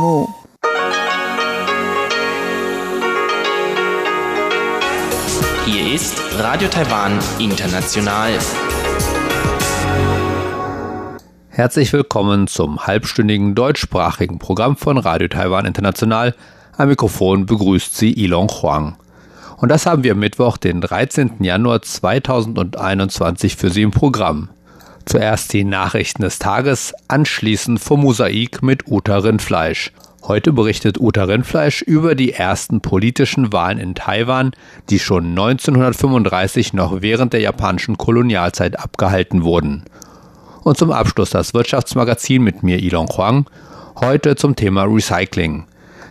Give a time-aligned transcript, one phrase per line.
[0.00, 0.28] 目。
[5.66, 8.30] Hier ist Radio Taiwan International.
[11.50, 16.34] Herzlich willkommen zum halbstündigen deutschsprachigen Programm von Radio Taiwan International.
[16.78, 18.96] Am Mikrofon begrüßt Sie Ilon Huang.
[19.58, 21.44] Und das haben wir am Mittwoch, den 13.
[21.44, 24.48] Januar 2021 für Sie im Programm.
[25.10, 29.90] Zuerst die Nachrichten des Tages, anschließend vom Mosaik mit Uta Rindfleisch.
[30.22, 34.52] Heute berichtet Uta Rindfleisch über die ersten politischen Wahlen in Taiwan,
[34.88, 39.82] die schon 1935 noch während der japanischen Kolonialzeit abgehalten wurden.
[40.62, 43.50] Und zum Abschluss das Wirtschaftsmagazin mit mir Ilon Huang,
[43.96, 45.66] heute zum Thema Recycling.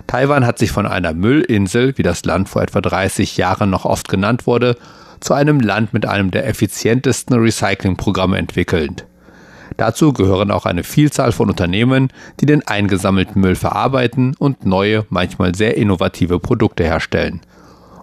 [0.07, 4.09] Taiwan hat sich von einer Müllinsel, wie das Land vor etwa 30 Jahren noch oft
[4.09, 4.75] genannt wurde,
[5.19, 9.05] zu einem Land mit einem der effizientesten Recyclingprogramme entwickelt.
[9.77, 15.55] Dazu gehören auch eine Vielzahl von Unternehmen, die den eingesammelten Müll verarbeiten und neue, manchmal
[15.55, 17.41] sehr innovative Produkte herstellen.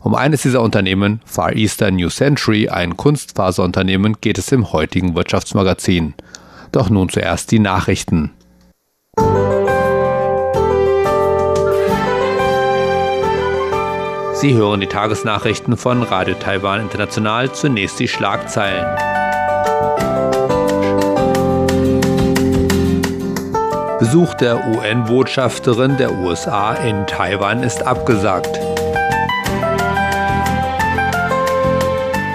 [0.00, 6.14] Um eines dieser Unternehmen, Far Eastern New Century, ein Kunstfaserunternehmen, geht es im heutigen Wirtschaftsmagazin.
[6.72, 8.30] Doch nun zuerst die Nachrichten.
[14.38, 17.50] Sie hören die Tagesnachrichten von Radio Taiwan International.
[17.52, 18.84] Zunächst die Schlagzeilen.
[23.98, 28.60] Besuch der UN-Botschafterin der USA in Taiwan ist abgesagt.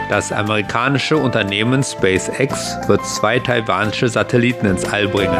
[0.09, 5.37] Das amerikanische Unternehmen SpaceX wird zwei taiwanische Satelliten ins All bringen.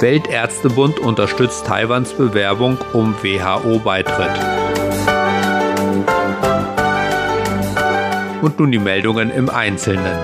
[0.00, 4.28] Weltärztebund unterstützt Taiwans Bewerbung um WHO-Beitritt.
[8.42, 10.18] Und nun die Meldungen im Einzelnen.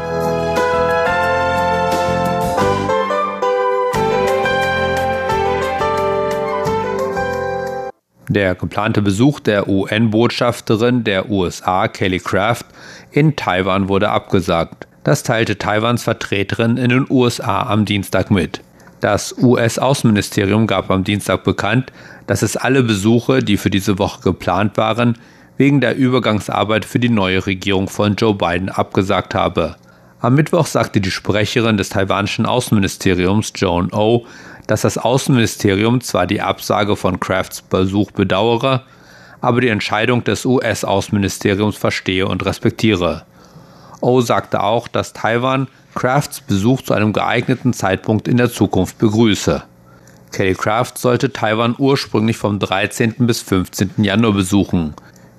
[8.28, 12.64] Der geplante Besuch der UN-Botschafterin der USA, Kelly Craft,
[13.12, 14.86] in Taiwan wurde abgesagt.
[15.04, 18.60] Das teilte Taiwans Vertreterin in den USA am Dienstag mit.
[19.00, 21.90] Das US-Außenministerium gab am Dienstag bekannt,
[22.26, 25.16] dass es alle Besuche, die für diese Woche geplant waren,
[25.56, 29.76] wegen der Übergangsarbeit für die neue Regierung von Joe Biden abgesagt habe.
[30.20, 34.26] Am Mittwoch sagte die Sprecherin des taiwanischen Außenministeriums Joan O,
[34.66, 38.84] dass das Außenministerium zwar die Absage von Crafts Besuch bedauere,
[39.40, 43.24] aber die Entscheidung des US-Außenministeriums verstehe und respektiere.
[44.02, 49.62] O sagte auch, dass Taiwan Crafts Besuch zu einem geeigneten Zeitpunkt in der Zukunft begrüße.
[50.32, 53.14] Kelly Craft sollte Taiwan ursprünglich vom 13.
[53.26, 53.90] bis 15.
[53.98, 54.94] Januar besuchen.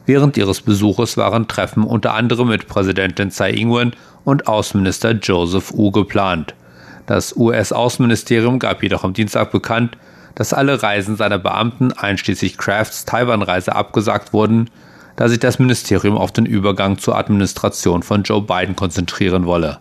[0.06, 3.94] Während ihres Besuches waren Treffen unter anderem mit Präsidentin Tsai Ing-wen
[4.26, 6.54] und Außenminister Joseph Wu geplant.
[7.06, 9.98] Das US-Außenministerium gab jedoch am Dienstag bekannt,
[10.36, 14.70] dass alle Reisen seiner Beamten einschließlich Crafts Taiwan-Reise abgesagt wurden,
[15.16, 19.80] da sich das Ministerium auf den Übergang zur Administration von Joe Biden konzentrieren wolle.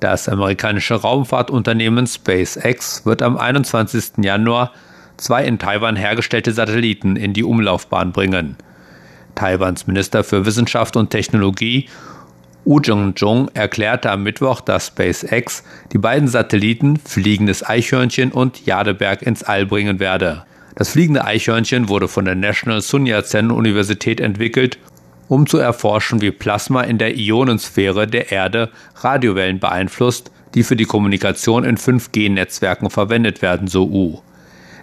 [0.00, 4.18] Das amerikanische Raumfahrtunternehmen SpaceX wird am 21.
[4.22, 4.72] Januar
[5.16, 8.56] zwei in Taiwan hergestellte Satelliten in die Umlaufbahn bringen.
[9.34, 11.88] Taiwans Minister für Wissenschaft und Technologie
[12.66, 15.62] Wu Zheng-jung erklärte am Mittwoch, dass SpaceX
[15.92, 20.42] die beiden Satelliten Fliegendes Eichhörnchen und Jadeberg ins All bringen werde.
[20.74, 24.78] Das fliegende Eichhörnchen wurde von der National Sun Yat-sen Universität entwickelt
[25.28, 30.84] um zu erforschen, wie Plasma in der Ionensphäre der Erde Radiowellen beeinflusst, die für die
[30.84, 34.20] Kommunikation in 5G-Netzwerken verwendet werden, so U.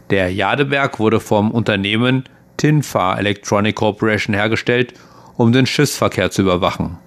[0.09, 2.25] Der Jadeberg wurde vom Unternehmen
[2.57, 4.93] Tinfa Electronic Corporation hergestellt,
[5.37, 6.97] um den Schiffsverkehr zu überwachen.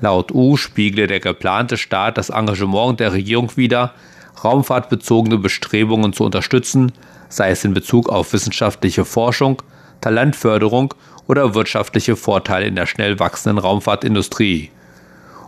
[0.00, 3.92] Laut U spiegle der geplante Start das Engagement der Regierung wider,
[4.42, 6.92] raumfahrtbezogene Bestrebungen zu unterstützen,
[7.28, 9.62] sei es in Bezug auf wissenschaftliche Forschung,
[10.04, 10.92] Talentförderung
[11.26, 14.70] oder wirtschaftliche Vorteile in der schnell wachsenden Raumfahrtindustrie.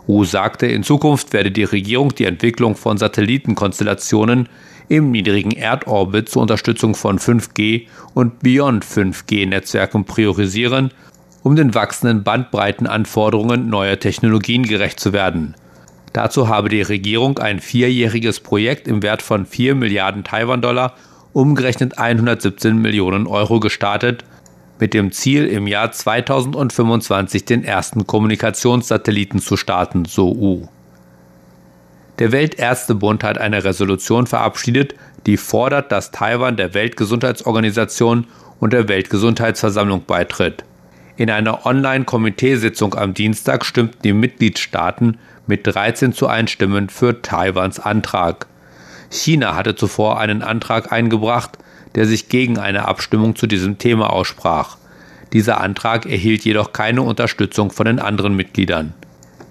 [0.07, 4.49] Wu sagte, in Zukunft werde die Regierung die Entwicklung von Satellitenkonstellationen
[4.89, 7.85] im niedrigen Erdorbit zur Unterstützung von 5G
[8.15, 10.91] und Beyond 5G-Netzwerken priorisieren,
[11.43, 15.53] um den wachsenden Bandbreitenanforderungen neuer Technologien gerecht zu werden.
[16.13, 20.95] Dazu habe die Regierung ein vierjähriges Projekt im Wert von 4 Milliarden Taiwan-Dollar,
[21.33, 24.23] umgerechnet 117 Millionen Euro gestartet,
[24.79, 30.67] mit dem Ziel, im Jahr 2025 den ersten Kommunikationssatelliten zu starten, so U.
[32.19, 34.95] Der Weltärztebund hat eine Resolution verabschiedet,
[35.25, 38.27] die fordert, dass Taiwan der Weltgesundheitsorganisation
[38.59, 40.63] und der Weltgesundheitsversammlung beitritt.
[41.15, 47.79] In einer Online-Komiteesitzung am Dienstag stimmten die Mitgliedstaaten mit 13 zu 1 Stimmen für Taiwans
[47.79, 48.47] Antrag.
[49.09, 51.57] China hatte zuvor einen Antrag eingebracht,
[51.97, 54.77] der sich gegen eine Abstimmung zu diesem Thema aussprach.
[55.33, 58.93] Dieser Antrag erhielt jedoch keine Unterstützung von den anderen Mitgliedern.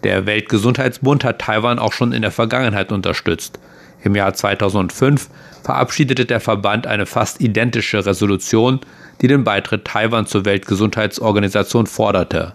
[0.05, 3.59] Der Weltgesundheitsbund hat Taiwan auch schon in der Vergangenheit unterstützt.
[4.05, 5.29] Im Jahr 2005
[5.65, 8.79] verabschiedete der Verband eine fast identische Resolution,
[9.21, 12.53] die den Beitritt Taiwan zur Weltgesundheitsorganisation forderte.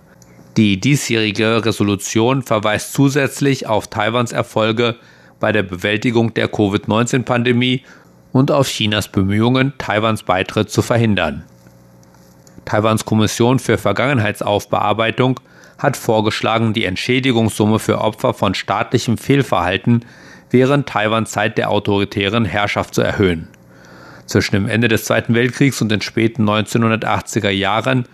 [0.56, 4.96] Die diesjährige Resolution verweist zusätzlich auf Taiwans Erfolge
[5.42, 7.84] bei der Bewältigung der Covid-19-Pandemie
[8.32, 11.44] und auf Chinas Bemühungen, Taiwans Beitritt zu verhindern.
[12.66, 15.40] Taiwans Kommission für Vergangenheitsaufbearbeitung
[15.78, 20.06] hat vorgeschlagen, die Entschädigungssumme für Opfer von staatlichem Fehlverhalten
[20.52, 23.48] während Taiwans Zeit der autoritären Herrschaft zu erhöhen.
[24.26, 28.06] Zwischen dem Ende des Zweiten Weltkriegs und den späten 1980er Jahren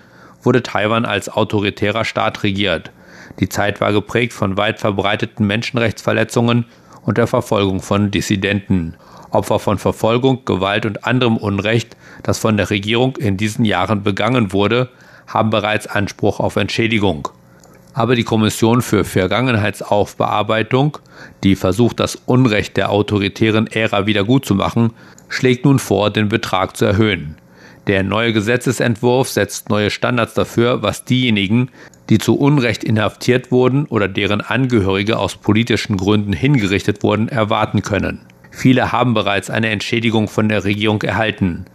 [0.41, 2.91] wurde Taiwan als autoritärer Staat regiert.
[3.39, 6.65] Die Zeit war geprägt von weit verbreiteten Menschenrechtsverletzungen
[7.03, 8.95] und der Verfolgung von Dissidenten.
[9.29, 14.53] Opfer von Verfolgung, Gewalt und anderem Unrecht, das von der Regierung in diesen Jahren begangen
[14.53, 14.89] wurde,
[15.27, 17.29] haben bereits Anspruch auf Entschädigung.
[17.93, 20.99] Aber die Kommission für Vergangenheitsaufbearbeitung,
[21.43, 24.93] die versucht, das Unrecht der autoritären Ära wiedergutzumachen,
[25.29, 27.37] schlägt nun vor, den Betrag zu erhöhen.
[27.87, 31.69] Der neue Gesetzesentwurf setzt neue Standards dafür, was diejenigen,
[32.09, 38.21] die zu Unrecht inhaftiert wurden oder deren Angehörige aus politischen Gründen hingerichtet wurden, erwarten können.
[38.57, 41.65] Viele haben bereits eine Entschädigung von der Regierung erhalten.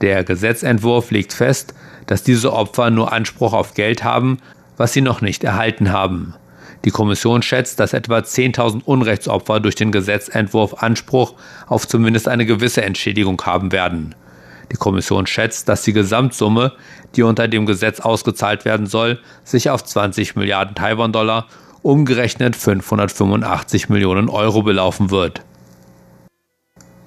[0.00, 1.74] Der Gesetzentwurf legt fest,
[2.06, 4.38] dass diese Opfer nur Anspruch auf Geld haben,
[4.76, 6.34] was sie noch nicht erhalten haben.
[6.84, 11.34] Die Kommission schätzt, dass etwa 10.000 Unrechtsopfer durch den Gesetzentwurf Anspruch
[11.68, 14.16] auf zumindest eine gewisse Entschädigung haben werden.
[14.72, 16.72] Die Kommission schätzt, dass die Gesamtsumme,
[17.14, 21.46] die unter dem Gesetz ausgezahlt werden soll, sich auf 20 Milliarden Taiwan-Dollar,
[21.82, 25.44] umgerechnet 585 Millionen Euro belaufen wird.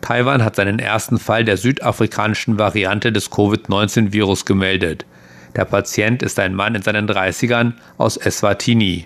[0.08, 5.06] Taiwan hat seinen ersten Fall der südafrikanischen Variante des Covid-19-Virus gemeldet.
[5.54, 9.06] Der Patient ist ein Mann in seinen 30ern aus Eswatini.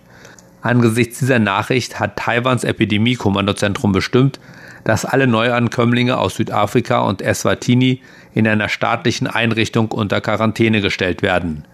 [0.61, 4.39] Angesichts dieser Nachricht hat Taiwans Epidemie-Kommandozentrum bestimmt,
[4.83, 8.03] dass alle Neuankömmlinge aus Südafrika und Eswatini
[8.35, 11.65] in einer staatlichen Einrichtung unter Quarantäne gestellt werden.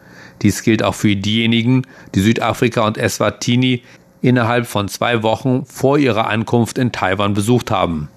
[0.42, 1.82] Dies gilt auch für diejenigen,
[2.16, 3.84] die Südafrika und Eswatini
[4.22, 8.08] innerhalb von zwei Wochen vor ihrer Ankunft in Taiwan besucht haben.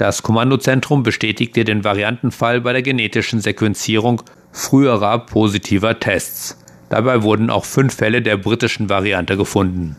[0.00, 6.58] Das Kommandozentrum bestätigte den Variantenfall bei der genetischen Sequenzierung früherer positiver Tests.
[6.88, 9.96] Dabei wurden auch fünf Fälle der britischen Variante gefunden.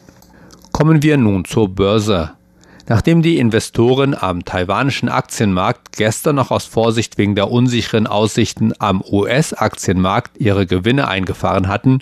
[0.72, 2.32] Kommen wir nun zur Börse.
[2.88, 9.04] Nachdem die Investoren am taiwanischen Aktienmarkt gestern noch aus Vorsicht wegen der unsicheren Aussichten am
[9.08, 12.00] US-Aktienmarkt ihre Gewinne eingefahren hatten,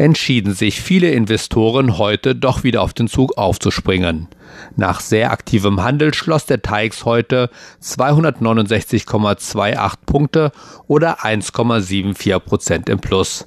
[0.00, 4.28] entschieden sich viele Investoren heute doch wieder auf den Zug aufzuspringen.
[4.74, 7.50] Nach sehr aktivem Handel schloss der TAIX heute
[7.82, 10.52] 269,28 Punkte
[10.86, 13.46] oder 1,74 Prozent im Plus.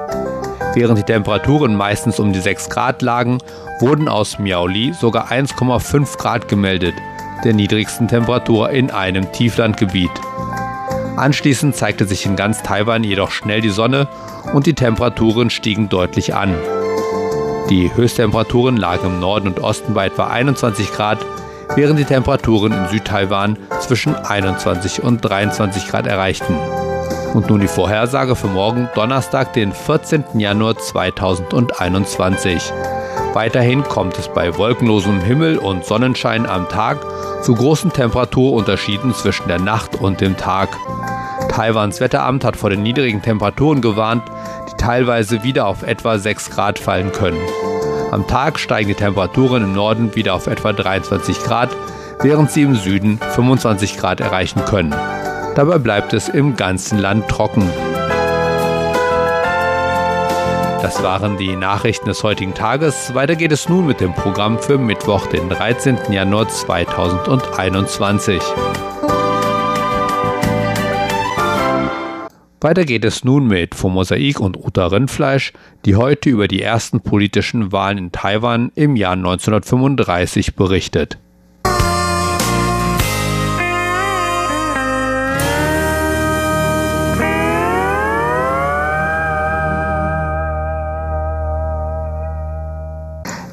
[0.75, 3.37] Während die Temperaturen meistens um die 6 Grad lagen,
[3.79, 6.93] wurden aus Miaoli sogar 1,5 Grad gemeldet,
[7.45, 10.11] der niedrigsten Temperatur in einem Tieflandgebiet.
[11.15, 14.09] Anschließend zeigte sich in ganz Taiwan jedoch schnell die Sonne
[14.53, 16.53] und die Temperaturen stiegen deutlich an.
[17.69, 21.19] Die Höchsttemperaturen lagen im Norden und Osten bei etwa 21 Grad,
[21.75, 26.57] während die Temperaturen in Südtaiwan zwischen 21 und 23 Grad erreichten.
[27.35, 30.23] Und nun die Vorhersage für morgen Donnerstag, den 14.
[30.39, 32.71] Januar 2021.
[33.33, 36.99] Weiterhin kommt es bei wolkenlosem Himmel und Sonnenschein am Tag
[37.43, 40.69] zu großen Temperaturunterschieden zwischen der Nacht und dem Tag.
[41.49, 44.23] Taiwans Wetteramt hat vor den niedrigen Temperaturen gewarnt,
[44.71, 47.41] die teilweise wieder auf etwa 6 Grad fallen können.
[48.11, 51.75] Am Tag steigen die Temperaturen im Norden wieder auf etwa 23 Grad,
[52.21, 54.95] während sie im Süden 25 Grad erreichen können.
[55.55, 57.69] Dabei bleibt es im ganzen Land trocken.
[60.81, 63.15] Das waren die Nachrichten des heutigen Tages.
[63.15, 66.11] Weiter geht es nun mit dem Programm für Mittwoch, den 13.
[66.11, 68.41] Januar 2021.
[72.59, 75.53] Weiter geht es nun mit Mosaik und Uta Rindfleisch,
[75.85, 81.17] die heute über die ersten politischen Wahlen in Taiwan im Jahr 1935 berichtet.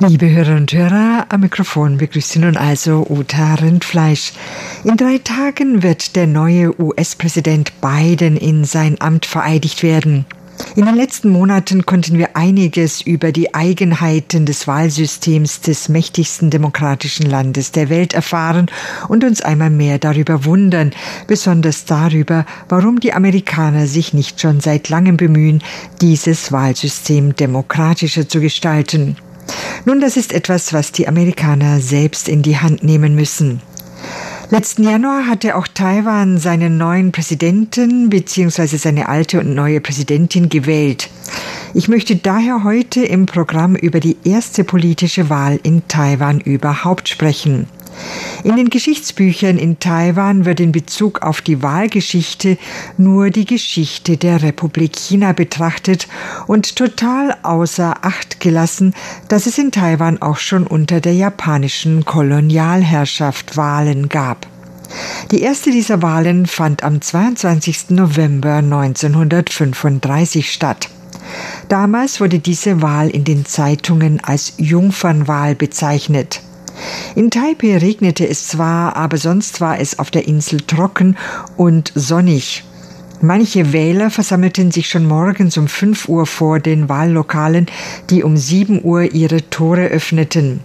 [0.08, 4.32] Liebe Hörer und Hörer, am Mikrofon begrüßt Sie nun also Uta Rindfleisch.
[4.82, 10.26] In drei Tagen wird der neue US-Präsident Biden in sein Amt vereidigt werden.
[10.74, 17.26] In den letzten Monaten konnten wir einiges über die Eigenheiten des Wahlsystems des mächtigsten demokratischen
[17.26, 18.66] Landes der Welt erfahren
[19.08, 20.92] und uns einmal mehr darüber wundern,
[21.28, 25.62] besonders darüber, warum die Amerikaner sich nicht schon seit langem bemühen,
[26.00, 29.16] dieses Wahlsystem demokratischer zu gestalten.
[29.84, 33.60] Nun, das ist etwas, was die Amerikaner selbst in die Hand nehmen müssen.
[34.50, 38.76] Letzten Januar hatte auch Taiwan seinen neuen Präsidenten bzw.
[38.76, 41.08] seine alte und neue Präsidentin gewählt.
[41.74, 47.66] Ich möchte daher heute im Programm über die erste politische Wahl in Taiwan überhaupt sprechen.
[48.44, 52.58] In den Geschichtsbüchern in Taiwan wird in Bezug auf die Wahlgeschichte
[52.96, 56.08] nur die Geschichte der Republik China betrachtet
[56.46, 58.94] und total außer Acht gelassen,
[59.28, 64.46] dass es in Taiwan auch schon unter der japanischen Kolonialherrschaft Wahlen gab.
[65.30, 67.90] Die erste dieser Wahlen fand am 22.
[67.90, 70.88] November 1935 statt.
[71.68, 76.42] Damals wurde diese Wahl in den Zeitungen als Jungfernwahl bezeichnet.
[77.14, 81.16] In Taipei regnete es zwar, aber sonst war es auf der Insel trocken
[81.56, 82.64] und sonnig.
[83.20, 87.66] Manche Wähler versammelten sich schon morgens um 5 Uhr vor den Wahllokalen,
[88.10, 90.60] die um 7 Uhr ihre Tore öffneten.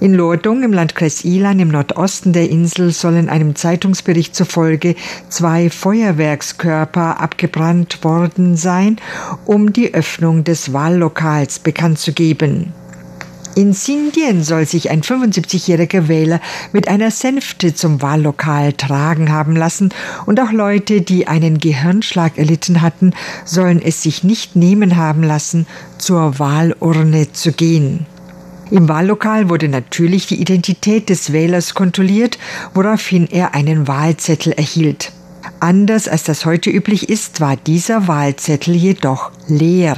[0.00, 4.94] In Lordung im Landkreis Ilan im Nordosten der Insel sollen einem Zeitungsbericht zufolge
[5.28, 8.96] zwei Feuerwerkskörper abgebrannt worden sein,
[9.44, 12.72] um die Öffnung des Wahllokals bekannt zu geben.
[13.58, 16.40] In Sindien soll sich ein 75-jähriger Wähler
[16.72, 19.88] mit einer Sänfte zum Wahllokal tragen haben lassen
[20.26, 25.66] und auch Leute, die einen Gehirnschlag erlitten hatten, sollen es sich nicht nehmen haben lassen,
[25.98, 28.06] zur Wahlurne zu gehen.
[28.70, 32.38] Im Wahllokal wurde natürlich die Identität des Wählers kontrolliert,
[32.74, 35.10] woraufhin er einen Wahlzettel erhielt.
[35.60, 39.96] Anders als das heute üblich ist, war dieser Wahlzettel jedoch leer.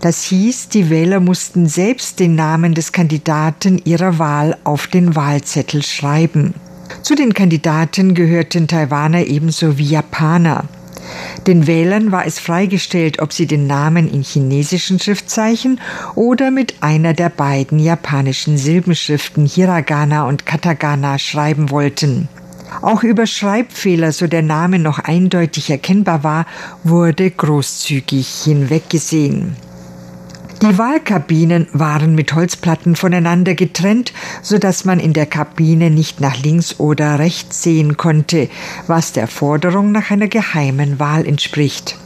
[0.00, 5.82] Das hieß, die Wähler mussten selbst den Namen des Kandidaten ihrer Wahl auf den Wahlzettel
[5.82, 6.54] schreiben.
[7.02, 10.64] Zu den Kandidaten gehörten Taiwaner ebenso wie Japaner.
[11.46, 15.80] Den Wählern war es freigestellt, ob sie den Namen in chinesischen Schriftzeichen
[16.14, 22.28] oder mit einer der beiden japanischen Silbenschriften Hiragana und Katagana schreiben wollten.
[22.80, 26.46] Auch über Schreibfehler, so der Name noch eindeutig erkennbar war,
[26.84, 29.56] wurde großzügig hinweggesehen.
[30.62, 34.12] Die Wahlkabinen waren mit Holzplatten voneinander getrennt,
[34.42, 38.48] so dass man in der Kabine nicht nach links oder rechts sehen konnte,
[38.86, 41.98] was der Forderung nach einer geheimen Wahl entspricht.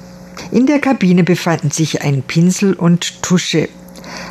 [0.53, 3.69] In der Kabine befanden sich ein Pinsel und Tusche.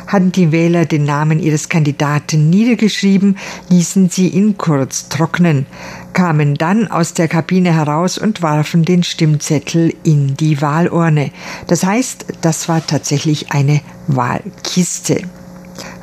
[0.06, 5.66] Hatten die Wähler den Namen ihres Kandidaten niedergeschrieben, ließen sie ihn kurz trocknen,
[6.12, 11.30] kamen dann aus der Kabine heraus und warfen den Stimmzettel in die Wahlurne.
[11.66, 15.22] Das heißt, das war tatsächlich eine Wahlkiste.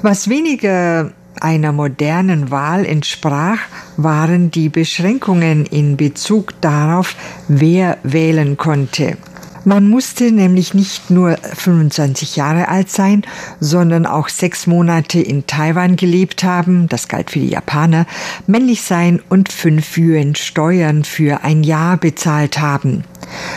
[0.01, 3.59] Was weniger einer modernen Wahl entsprach,
[3.97, 7.15] waren die Beschränkungen in Bezug darauf,
[7.47, 9.17] wer wählen konnte.
[9.65, 13.21] Man musste nämlich nicht nur 25 Jahre alt sein,
[13.61, 18.05] sondern auch sechs Monate in Taiwan gelebt haben, das galt für die Japaner,
[18.45, 23.05] männlich sein und fünf Yuan Steuern für ein Jahr bezahlt haben.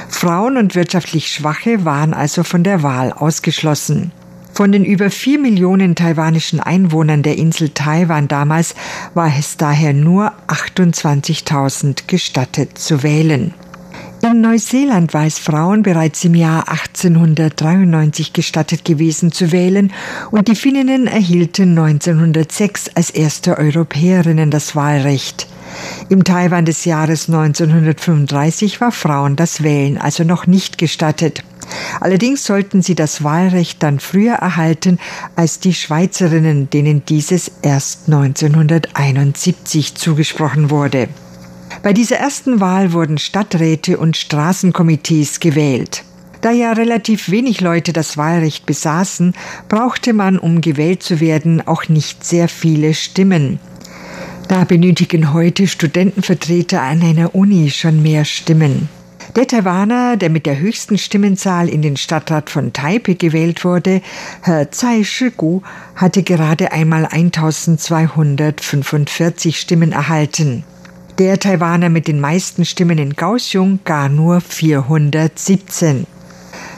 [0.08, 4.12] Frauen und wirtschaftlich Schwache waren also von der Wahl ausgeschlossen.
[4.54, 8.74] Von den über vier Millionen taiwanischen Einwohnern der Insel Taiwan damals
[9.12, 13.52] war es daher nur 28.000 gestattet zu wählen.
[14.32, 19.92] In Neuseeland war es Frauen bereits im Jahr 1893 gestattet gewesen zu wählen
[20.32, 25.46] und die Finninnen erhielten 1906 als erste Europäerinnen das Wahlrecht.
[26.08, 31.44] Im Taiwan des Jahres 1935 war Frauen das Wählen also noch nicht gestattet.
[32.00, 34.98] Allerdings sollten sie das Wahlrecht dann früher erhalten
[35.36, 41.08] als die Schweizerinnen, denen dieses erst 1971 zugesprochen wurde.
[41.86, 46.02] Bei dieser ersten Wahl wurden Stadträte und Straßenkomitees gewählt.
[46.40, 49.34] Da ja relativ wenig Leute das Wahlrecht besaßen,
[49.68, 53.60] brauchte man, um gewählt zu werden, auch nicht sehr viele Stimmen.
[54.48, 58.88] Da benötigen heute Studentenvertreter an einer Uni schon mehr Stimmen.
[59.36, 64.02] Der Taiwaner, der mit der höchsten Stimmenzahl in den Stadtrat von Taipei gewählt wurde,
[64.42, 65.62] Herr Tsai Shigu,
[65.94, 70.64] hatte gerade einmal 1245 Stimmen erhalten.
[71.18, 76.06] Der Taiwaner mit den meisten Stimmen in Kaohsiung gar nur 417.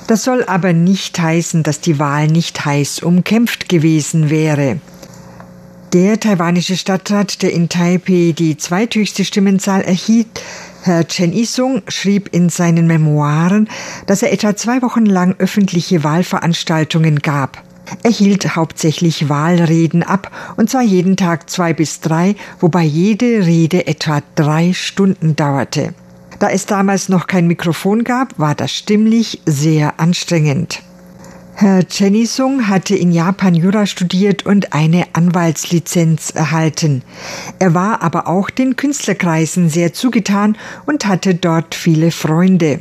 [0.07, 4.79] Das soll aber nicht heißen, dass die Wahl nicht heiß umkämpft gewesen wäre.
[5.93, 10.29] Der taiwanische Stadtrat, der in Taipei die zweithöchste Stimmenzahl erhielt,
[10.83, 13.69] Herr Chen Isung, schrieb in seinen Memoiren,
[14.07, 17.65] dass er etwa zwei Wochen lang öffentliche Wahlveranstaltungen gab.
[18.03, 23.87] Er hielt hauptsächlich Wahlreden ab, und zwar jeden Tag zwei bis drei, wobei jede Rede
[23.87, 25.95] etwa drei Stunden dauerte.
[26.39, 30.83] Da es damals noch kein Mikrofon gab, war das stimmlich sehr anstrengend.
[31.55, 37.03] Herr Chenisung hatte in Japan Jura studiert und eine Anwaltslizenz erhalten.
[37.59, 42.79] Er war aber auch den Künstlerkreisen sehr zugetan und hatte dort viele Freunde.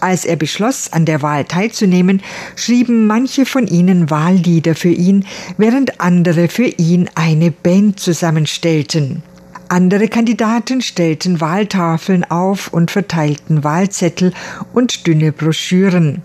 [0.00, 2.22] Als er beschloss, an der Wahl teilzunehmen,
[2.56, 5.26] schrieben manche von ihnen Wahllieder für ihn,
[5.58, 9.22] während andere für ihn eine Band zusammenstellten.
[9.68, 14.32] Andere Kandidaten stellten Wahltafeln auf und verteilten Wahlzettel
[14.72, 16.22] und dünne Broschüren.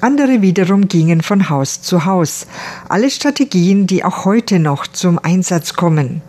[0.00, 2.46] Andere wiederum gingen von Haus zu Haus.
[2.88, 6.22] Alle Strategien, die auch heute noch zum Einsatz kommen.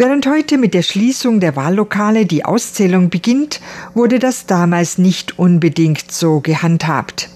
[0.00, 3.60] Während heute mit der Schließung der Wahllokale die Auszählung beginnt,
[3.92, 7.28] wurde das damals nicht unbedingt so gehandhabt.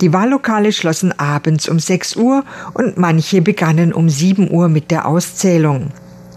[0.00, 5.08] Die Wahllokale schlossen abends um 6 Uhr und manche begannen um 7 Uhr mit der
[5.08, 5.90] Auszählung.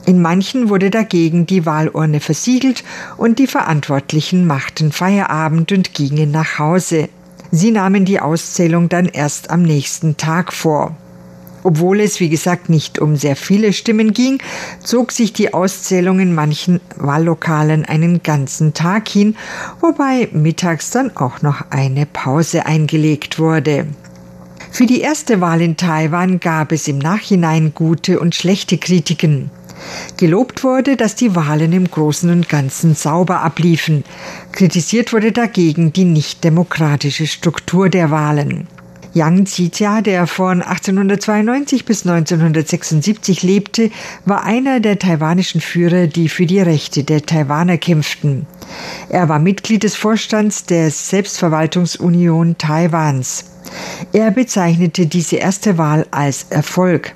[0.07, 2.83] In manchen wurde dagegen die Wahlurne versiegelt
[3.17, 7.07] und die Verantwortlichen machten Feierabend und gingen nach Hause.
[7.51, 10.97] Sie nahmen die Auszählung dann erst am nächsten Tag vor.
[11.63, 14.39] Obwohl es, wie gesagt, nicht um sehr viele Stimmen ging,
[14.83, 19.35] zog sich die Auszählung in manchen Wahllokalen einen ganzen Tag hin,
[19.79, 23.87] wobei mittags dann auch noch eine Pause eingelegt wurde.
[24.71, 29.51] Für die erste Wahl in Taiwan gab es im Nachhinein gute und schlechte Kritiken.
[30.17, 34.03] Gelobt wurde, dass die Wahlen im Großen und Ganzen sauber abliefen.
[34.51, 38.67] Kritisiert wurde dagegen die nicht demokratische Struktur der Wahlen.
[39.13, 43.91] Yang Zijia, der von 1892 bis 1976 lebte,
[44.25, 48.45] war einer der taiwanischen Führer, die für die Rechte der Taiwaner kämpften.
[49.09, 53.45] Er war Mitglied des Vorstands der Selbstverwaltungsunion Taiwans.
[54.13, 57.13] Er bezeichnete diese erste Wahl als Erfolg.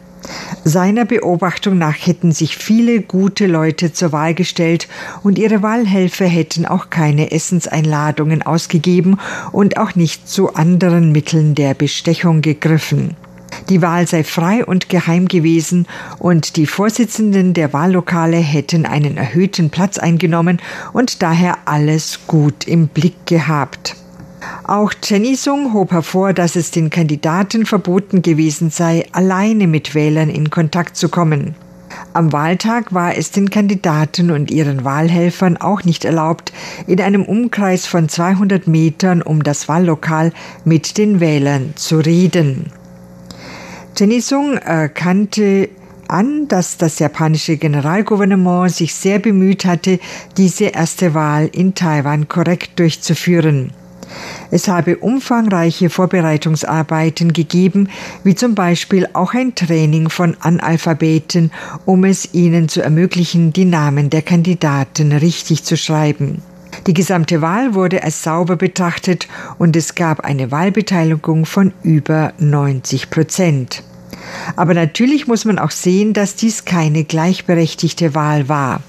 [0.64, 4.88] Seiner Beobachtung nach hätten sich viele gute Leute zur Wahl gestellt
[5.24, 9.20] und ihre Wahlhelfer hätten auch keine Essenseinladungen ausgegeben
[9.52, 13.16] und auch nicht zu anderen Mitteln der Bestechung gegriffen.
[13.70, 15.88] Die Wahl sei frei und geheim gewesen
[16.20, 20.62] und die Vorsitzenden der Wahllokale hätten einen erhöhten Platz eingenommen
[20.94, 23.96] und daher alles gut im Blick gehabt.
[24.68, 30.50] Auch Chenisung hob hervor, dass es den Kandidaten verboten gewesen sei, alleine mit Wählern in
[30.50, 31.54] Kontakt zu kommen.
[32.14, 36.52] Am Wahltag war es den Kandidaten und ihren Wahlhelfern auch nicht erlaubt,
[36.88, 42.72] in einem Umkreis von 200 Metern um das Wahllokal mit den Wählern zu reden.
[43.96, 45.70] Chenisung erkannte
[46.08, 50.00] an, dass das japanische Generalgouvernement sich sehr bemüht hatte,
[50.38, 53.72] diese erste Wahl in Taiwan korrekt durchzuführen.
[54.52, 57.90] Es habe umfangreiche Vorbereitungsarbeiten gegeben,
[58.24, 61.52] wie zum Beispiel auch ein Training von Analphabeten,
[61.86, 66.42] um es ihnen zu ermöglichen, die Namen der Kandidaten richtig zu schreiben.
[66.88, 73.10] Die gesamte Wahl wurde als sauber betrachtet und es gab eine Wahlbeteiligung von über 90
[73.10, 73.84] Prozent.
[74.56, 78.82] Aber natürlich muss man auch sehen, dass dies keine gleichberechtigte Wahl war.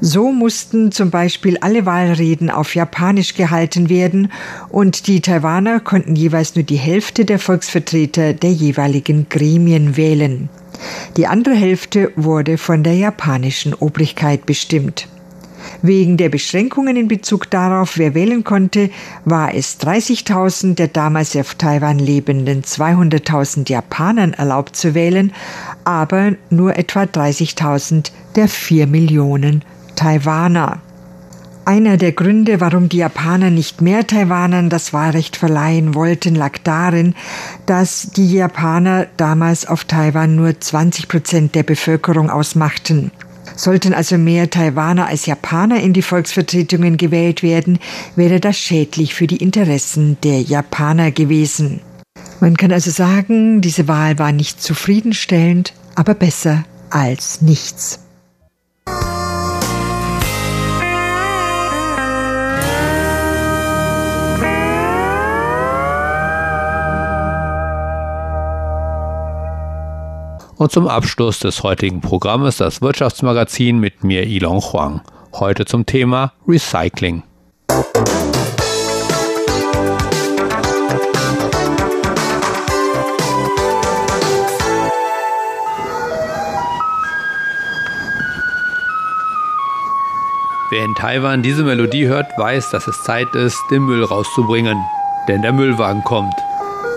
[0.00, 4.32] So mussten zum Beispiel alle Wahlreden auf Japanisch gehalten werden
[4.68, 10.48] und die Taiwaner konnten jeweils nur die Hälfte der Volksvertreter der jeweiligen Gremien wählen.
[11.16, 15.08] Die andere Hälfte wurde von der japanischen Obrigkeit bestimmt.
[15.82, 18.90] Wegen der Beschränkungen in Bezug darauf, wer wählen konnte,
[19.24, 25.32] war es 30.000 der damals auf Taiwan lebenden 200.000 Japanern erlaubt zu wählen,
[25.84, 29.64] aber nur etwa 30.000 der 4 Millionen
[29.96, 30.80] Taiwaner.
[31.68, 37.14] Einer der Gründe, warum die Japaner nicht mehr Taiwanern das Wahlrecht verleihen wollten, lag darin,
[37.66, 43.10] dass die Japaner damals auf Taiwan nur 20 Prozent der Bevölkerung ausmachten.
[43.58, 47.80] Sollten also mehr Taiwaner als Japaner in die Volksvertretungen gewählt werden,
[48.14, 51.80] wäre das schädlich für die Interessen der Japaner gewesen.
[52.38, 57.98] Man kann also sagen, diese Wahl war nicht zufriedenstellend, aber besser als nichts.
[70.58, 75.02] Und zum Abschluss des heutigen Programmes das Wirtschaftsmagazin mit mir Ilon Huang.
[75.34, 77.22] Heute zum Thema Recycling.
[90.70, 94.76] Wer in Taiwan diese Melodie hört, weiß, dass es Zeit ist, den Müll rauszubringen.
[95.28, 96.34] Denn der Müllwagen kommt.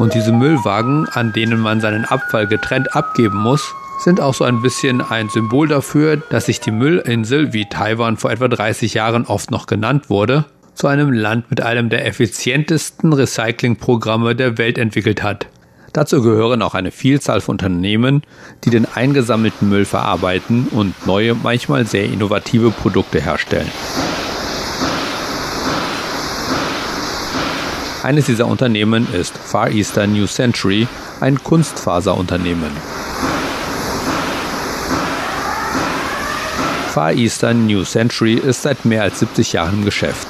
[0.01, 4.63] Und diese Müllwagen, an denen man seinen Abfall getrennt abgeben muss, sind auch so ein
[4.63, 9.51] bisschen ein Symbol dafür, dass sich die Müllinsel, wie Taiwan vor etwa 30 Jahren oft
[9.51, 15.45] noch genannt wurde, zu einem Land mit einem der effizientesten Recyclingprogramme der Welt entwickelt hat.
[15.93, 18.23] Dazu gehören auch eine Vielzahl von Unternehmen,
[18.63, 23.69] die den eingesammelten Müll verarbeiten und neue, manchmal sehr innovative Produkte herstellen.
[28.03, 30.87] Eines dieser Unternehmen ist Far Eastern New Century,
[31.19, 32.71] ein Kunstfaserunternehmen.
[36.89, 40.27] Far Eastern New Century ist seit mehr als 70 Jahren im Geschäft.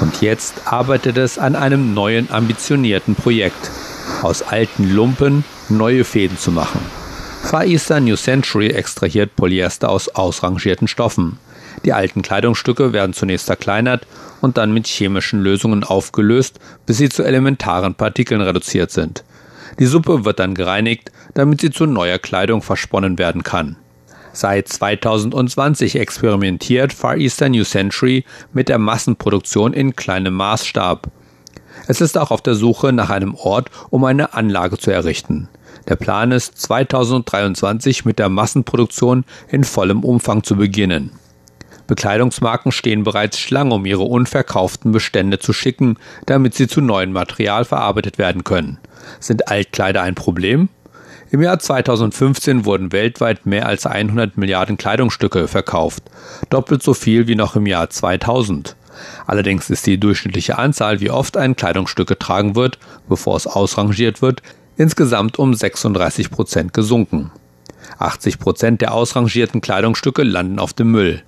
[0.00, 3.70] Und jetzt arbeitet es an einem neuen, ambitionierten Projekt,
[4.22, 6.80] aus alten Lumpen neue Fäden zu machen.
[7.42, 11.38] Far Eastern New Century extrahiert Polyester aus ausrangierten Stoffen.
[11.84, 14.06] Die alten Kleidungsstücke werden zunächst zerkleinert
[14.40, 19.24] und dann mit chemischen Lösungen aufgelöst, bis sie zu elementaren Partikeln reduziert sind.
[19.78, 23.76] Die Suppe wird dann gereinigt, damit sie zu neuer Kleidung versponnen werden kann.
[24.32, 31.08] Seit 2020 experimentiert Far Eastern New Century mit der Massenproduktion in kleinem Maßstab.
[31.88, 35.48] Es ist auch auf der Suche nach einem Ort, um eine Anlage zu errichten.
[35.88, 41.10] Der Plan ist, 2023 mit der Massenproduktion in vollem Umfang zu beginnen.
[41.90, 47.64] Bekleidungsmarken stehen bereits Schlange, um ihre unverkauften Bestände zu schicken, damit sie zu neuem Material
[47.64, 48.78] verarbeitet werden können.
[49.18, 50.68] Sind Altkleider ein Problem?
[51.32, 56.04] Im Jahr 2015 wurden weltweit mehr als 100 Milliarden Kleidungsstücke verkauft,
[56.48, 58.76] doppelt so viel wie noch im Jahr 2000.
[59.26, 64.42] Allerdings ist die durchschnittliche Anzahl, wie oft ein Kleidungsstück getragen wird, bevor es ausrangiert wird,
[64.76, 67.32] insgesamt um 36 Prozent gesunken.
[67.98, 71.24] 80 Prozent der ausrangierten Kleidungsstücke landen auf dem Müll.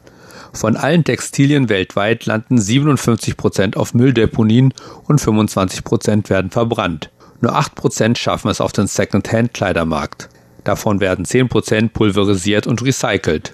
[0.53, 7.11] Von allen Textilien weltweit landen 57 Prozent auf Mülldeponien und 25 Prozent werden verbrannt.
[7.41, 10.29] Nur 8 Prozent schaffen es auf den Second-Hand-Kleidermarkt.
[10.65, 13.53] Davon werden 10 Prozent pulverisiert und recycelt.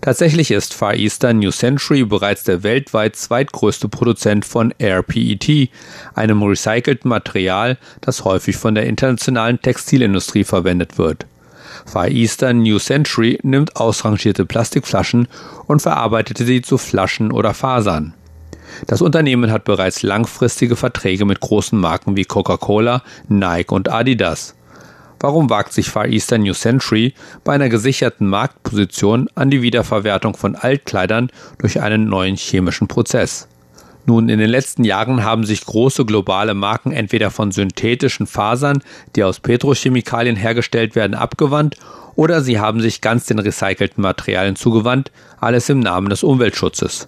[0.00, 5.70] Tatsächlich ist Far Eastern New Century bereits der weltweit zweitgrößte Produzent von RPET,
[6.14, 11.26] einem recycelten Material, das häufig von der internationalen Textilindustrie verwendet wird.
[11.86, 15.28] Far Eastern New Century nimmt ausrangierte Plastikflaschen
[15.66, 18.14] und verarbeitet sie zu Flaschen oder Fasern.
[18.86, 24.54] Das Unternehmen hat bereits langfristige Verträge mit großen Marken wie Coca-Cola, Nike und Adidas.
[25.20, 30.54] Warum wagt sich Far Eastern New Century bei einer gesicherten Marktposition an die Wiederverwertung von
[30.54, 33.47] Altkleidern durch einen neuen chemischen Prozess?
[34.08, 38.82] Nun, in den letzten Jahren haben sich große globale Marken entweder von synthetischen Fasern,
[39.14, 41.76] die aus Petrochemikalien hergestellt werden, abgewandt,
[42.16, 47.06] oder sie haben sich ganz den recycelten Materialien zugewandt, alles im Namen des Umweltschutzes.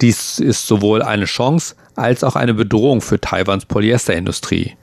[0.00, 4.76] Dies ist sowohl eine Chance als auch eine Bedrohung für Taiwans Polyesterindustrie.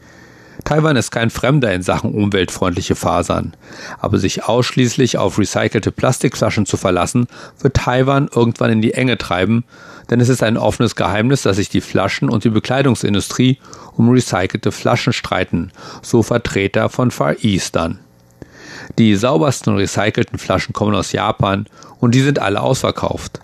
[0.63, 3.53] Taiwan ist kein Fremder in Sachen umweltfreundliche Fasern.
[3.99, 7.27] Aber sich ausschließlich auf recycelte Plastikflaschen zu verlassen,
[7.59, 9.65] wird Taiwan irgendwann in die Enge treiben,
[10.09, 13.59] denn es ist ein offenes Geheimnis, dass sich die Flaschen- und die Bekleidungsindustrie
[13.97, 15.71] um recycelte Flaschen streiten,
[16.01, 17.99] so Vertreter von Far Eastern.
[18.97, 21.65] Die saubersten recycelten Flaschen kommen aus Japan
[21.99, 23.39] und die sind alle ausverkauft.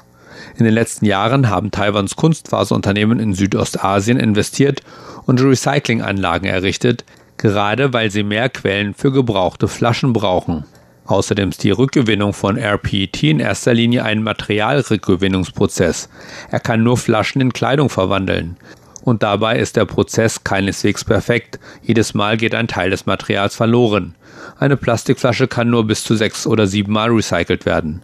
[0.58, 4.82] In den letzten Jahren haben Taiwans Kunstfaserunternehmen in Südostasien investiert
[5.30, 7.06] und Recyclinganlagen errichtet,
[7.38, 10.65] gerade weil sie mehr Quellen für gebrauchte Flaschen brauchen.
[11.06, 16.10] Außerdem ist die Rückgewinnung von RPET in erster Linie ein Materialrückgewinnungsprozess.
[16.50, 18.58] Er kann nur Flaschen in Kleidung verwandeln.
[19.04, 21.60] Und dabei ist der Prozess keineswegs perfekt.
[21.84, 24.15] Jedes Mal geht ein Teil des Materials verloren.
[24.58, 28.02] Eine Plastikflasche kann nur bis zu sechs oder sieben Mal recycelt werden.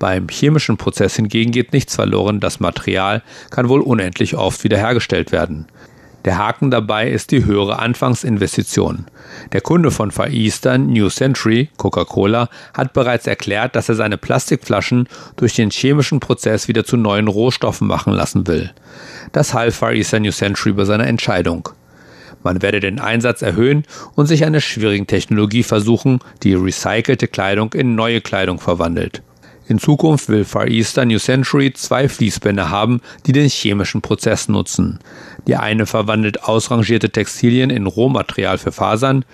[0.00, 5.68] Beim chemischen Prozess hingegen geht nichts verloren, das Material kann wohl unendlich oft wiederhergestellt werden.
[6.24, 9.06] Der Haken dabei ist die höhere Anfangsinvestition.
[9.52, 15.06] Der Kunde von Far Eastern, New Century, Coca-Cola, hat bereits erklärt, dass er seine Plastikflaschen
[15.36, 18.72] durch den chemischen Prozess wieder zu neuen Rohstoffen machen lassen will.
[19.32, 21.68] Das half Far Eastern New Century bei seiner Entscheidung.
[22.42, 23.84] Man werde den Einsatz erhöhen
[24.14, 29.22] und sich einer schwierigen Technologie versuchen, die recycelte Kleidung in neue Kleidung verwandelt.
[29.66, 34.98] In Zukunft will Far Eastern New Century zwei Fließbänder haben, die den chemischen Prozess nutzen.
[35.46, 39.24] Die eine verwandelt ausrangierte Textilien in Rohmaterial für Fasern,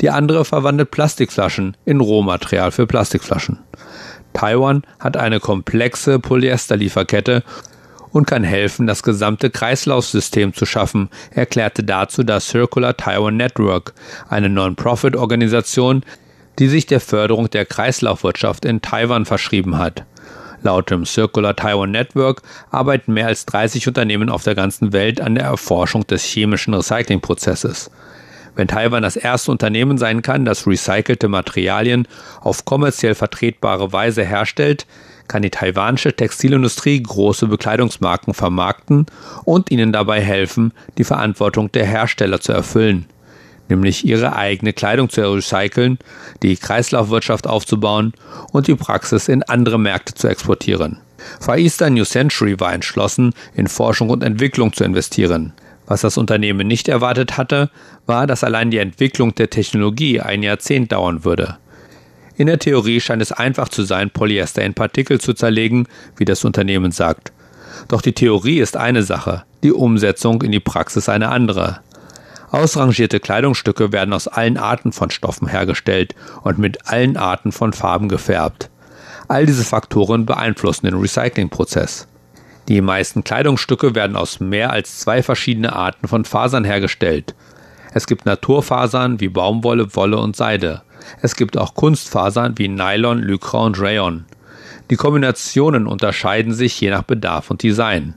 [0.00, 3.58] die andere verwandelt Plastikflaschen in Rohmaterial für Plastikflaschen.
[4.32, 7.44] Taiwan hat eine komplexe Polyesterlieferkette
[8.10, 13.92] und kann helfen, das gesamte Kreislaufsystem zu schaffen, erklärte dazu das Circular Taiwan Network,
[14.28, 16.04] eine Non-Profit-Organisation,
[16.58, 20.04] die sich der Förderung der Kreislaufwirtschaft in Taiwan verschrieben hat.
[20.62, 22.40] Laut dem Circular Taiwan Network
[22.70, 27.90] arbeiten mehr als 30 Unternehmen auf der ganzen Welt an der Erforschung des chemischen Recyclingprozesses.
[28.56, 32.08] Wenn Taiwan das erste Unternehmen sein kann, das recycelte Materialien
[32.40, 34.86] auf kommerziell vertretbare Weise herstellt,
[35.28, 39.06] kann die taiwanische Textilindustrie große Bekleidungsmarken vermarkten
[39.44, 43.06] und ihnen dabei helfen, die Verantwortung der Hersteller zu erfüllen
[43.68, 45.98] nämlich ihre eigene Kleidung zu recyceln,
[46.42, 48.12] die Kreislaufwirtschaft aufzubauen
[48.52, 50.98] und die Praxis in andere Märkte zu exportieren.
[51.46, 55.52] Eastern New Century war entschlossen, in Forschung und Entwicklung zu investieren.
[55.86, 57.70] Was das Unternehmen nicht erwartet hatte,
[58.06, 61.58] war, dass allein die Entwicklung der Technologie ein Jahrzehnt dauern würde.
[62.36, 66.44] In der Theorie scheint es einfach zu sein, Polyester in Partikel zu zerlegen, wie das
[66.44, 67.32] Unternehmen sagt.
[67.88, 71.80] Doch die Theorie ist eine Sache, die Umsetzung in die Praxis eine andere.
[72.54, 78.08] Ausrangierte Kleidungsstücke werden aus allen Arten von Stoffen hergestellt und mit allen Arten von Farben
[78.08, 78.70] gefärbt.
[79.26, 82.06] All diese Faktoren beeinflussen den Recyclingprozess.
[82.68, 87.34] Die meisten Kleidungsstücke werden aus mehr als zwei verschiedene Arten von Fasern hergestellt.
[87.92, 90.82] Es gibt Naturfasern wie Baumwolle, Wolle und Seide.
[91.22, 94.26] Es gibt auch Kunstfasern wie Nylon, Lycra und Rayon.
[94.92, 98.14] Die Kombinationen unterscheiden sich je nach Bedarf und Design.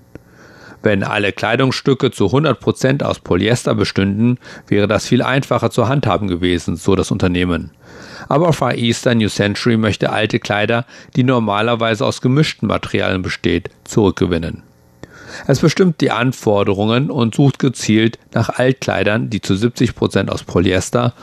[0.83, 6.75] Wenn alle Kleidungsstücke zu 100% aus Polyester bestünden, wäre das viel einfacher zu handhaben gewesen,
[6.75, 7.71] so das Unternehmen.
[8.29, 10.85] Aber Far Eastern New Century möchte alte Kleider,
[11.15, 14.63] die normalerweise aus gemischten Materialien besteht, zurückgewinnen.
[15.45, 21.13] Es bestimmt die Anforderungen und sucht gezielt nach Altkleidern, die zu 70% aus Polyester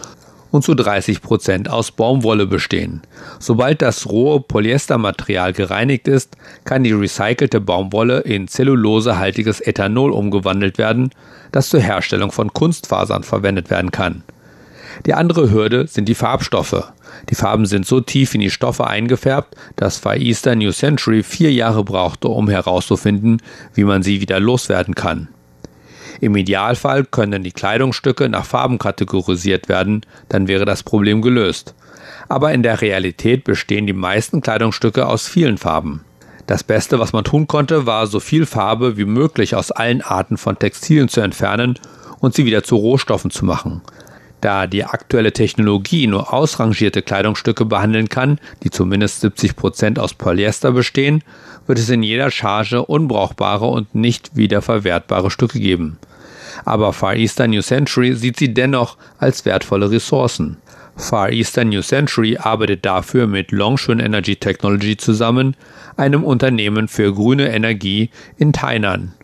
[0.54, 3.02] und zu 30 Prozent aus Baumwolle bestehen.
[3.40, 11.10] Sobald das rohe Polyestermaterial gereinigt ist, kann die recycelte Baumwolle in zellulosehaltiges Ethanol umgewandelt werden,
[11.50, 14.22] das zur Herstellung von Kunstfasern verwendet werden kann.
[15.06, 16.92] Die andere Hürde sind die Farbstoffe.
[17.30, 21.52] Die Farben sind so tief in die Stoffe eingefärbt, dass Far Eastern New Century vier
[21.52, 23.42] Jahre brauchte, um herauszufinden,
[23.74, 25.26] wie man sie wieder loswerden kann.
[26.20, 31.74] Im Idealfall können die Kleidungsstücke nach Farben kategorisiert werden, dann wäre das Problem gelöst.
[32.28, 36.04] Aber in der Realität bestehen die meisten Kleidungsstücke aus vielen Farben.
[36.46, 40.36] Das Beste, was man tun konnte, war so viel Farbe wie möglich aus allen Arten
[40.36, 41.78] von Textilien zu entfernen
[42.20, 43.82] und sie wieder zu Rohstoffen zu machen.
[44.44, 50.72] Da die aktuelle Technologie nur ausrangierte Kleidungsstücke behandeln kann, die zumindest 70 Prozent aus Polyester
[50.72, 51.24] bestehen,
[51.66, 55.98] wird es in jeder Charge unbrauchbare und nicht wiederverwertbare Stücke geben.
[56.66, 60.58] Aber Far Eastern New Century sieht sie dennoch als wertvolle Ressourcen.
[60.94, 65.56] Far Eastern New Century arbeitet dafür mit Longshun Energy Technology zusammen,
[65.96, 69.14] einem Unternehmen für grüne Energie in Tainan.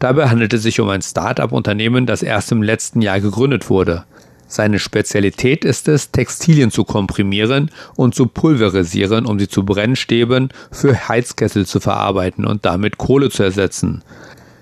[0.00, 4.04] Dabei handelt es sich um ein Start-up-Unternehmen, das erst im letzten Jahr gegründet wurde.
[4.48, 11.08] Seine Spezialität ist es, Textilien zu komprimieren und zu pulverisieren, um sie zu Brennstäben für
[11.08, 14.04] Heizkessel zu verarbeiten und damit Kohle zu ersetzen.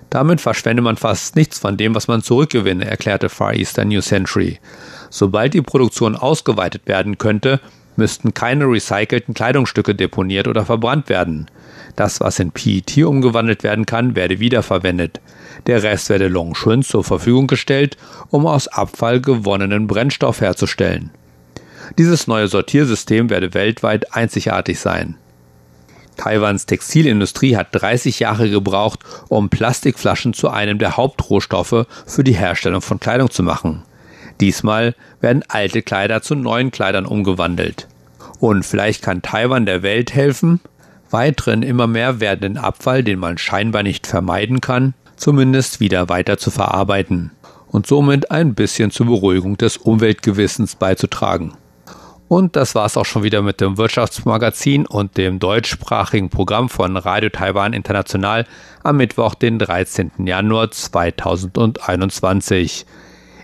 [0.09, 4.59] Damit verschwende man fast nichts von dem, was man zurückgewinne, erklärte Far Eastern New Century.
[5.09, 7.59] Sobald die Produktion ausgeweitet werden könnte,
[7.95, 11.47] müssten keine recycelten Kleidungsstücke deponiert oder verbrannt werden.
[11.95, 15.21] Das, was in PET umgewandelt werden kann, werde wiederverwendet.
[15.67, 17.97] Der Rest werde Longshun zur Verfügung gestellt,
[18.29, 21.11] um aus Abfall gewonnenen Brennstoff herzustellen.
[21.97, 25.15] Dieses neue Sortiersystem werde weltweit einzigartig sein.
[26.17, 32.81] Taiwans Textilindustrie hat 30 Jahre gebraucht, um Plastikflaschen zu einem der Hauptrohstoffe für die Herstellung
[32.81, 33.83] von Kleidung zu machen.
[34.39, 37.87] Diesmal werden alte Kleider zu neuen Kleidern umgewandelt.
[38.39, 40.61] Und vielleicht kann Taiwan der Welt helfen,
[41.09, 46.51] weiteren immer mehr werdenden Abfall, den man scheinbar nicht vermeiden kann, zumindest wieder weiter zu
[46.51, 47.31] verarbeiten
[47.67, 51.53] und somit ein bisschen zur Beruhigung des Umweltgewissens beizutragen.
[52.27, 56.97] Und das war es auch schon wieder mit dem Wirtschaftsmagazin und dem deutschsprachigen Programm von
[56.97, 58.47] Radio Taiwan International
[58.83, 60.11] am Mittwoch, den 13.
[60.25, 62.87] Januar 2021.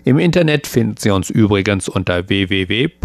[0.04, 2.98] Im Internet finden Sie uns übrigens unter www.rti.org.tv,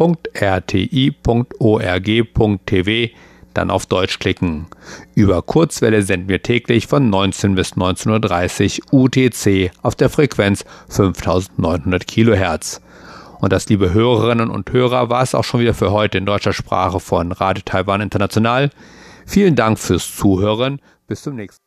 [3.58, 4.68] dann auf Deutsch klicken.
[5.16, 12.08] Über Kurzwelle senden wir täglich von 19 bis 19.30 Uhr UTC auf der Frequenz 5900
[12.08, 12.82] kHz.
[13.40, 16.54] Und das, liebe Hörerinnen und Hörer, war es auch schon wieder für heute in deutscher
[16.54, 18.70] Sprache von Radio Taiwan International.
[19.26, 20.82] Vielen Dank fürs Zuhören.
[21.08, 21.67] Bis zum nächsten Mal.